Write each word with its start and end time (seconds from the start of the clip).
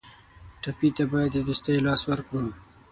ټپي 0.61 0.89
ته 0.97 1.03
باید 1.11 1.31
د 1.33 1.37
دوستۍ 1.47 1.77
لاس 1.85 2.01
ورکړو. 2.09 2.43